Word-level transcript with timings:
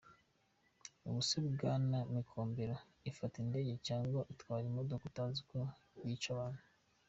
Ubu 1.07 1.19
se 1.27 1.37
Bwana 1.55 1.97
Micombero 2.13 2.75
ufata 3.11 3.35
indege 3.43 3.71
cyangwa 3.87 4.19
utwara 4.31 4.63
imodoka 4.71 5.03
utazi 5.09 5.41
ko 5.49 5.59
byica 6.03 6.29
abantu? 6.35 6.61